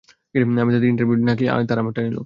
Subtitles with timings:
[0.63, 2.19] আমি তাদের ইন্টারভিউ নিলাম, না-কি তারা আমারটা নিলো?